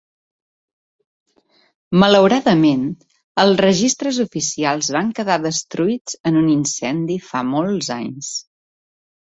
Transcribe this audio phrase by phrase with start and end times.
[2.03, 2.87] Malauradament,
[3.45, 8.37] els registres oficials van quedar destruïts en un incendi fa molts anys.